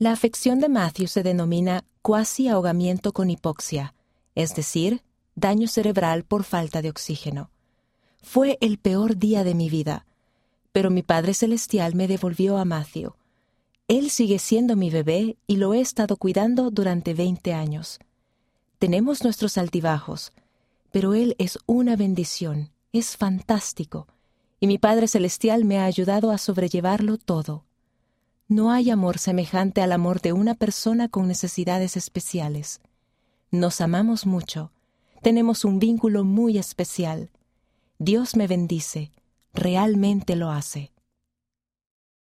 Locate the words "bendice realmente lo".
38.46-40.50